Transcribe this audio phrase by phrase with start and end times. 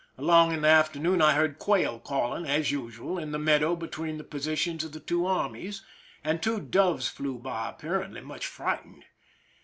[0.17, 4.23] Along in the afternoon I heard quail calling, as usual, in the meadow between the
[4.23, 5.83] posi tions of the two armies,
[6.23, 9.03] and two doves flew by, apparently much frightened.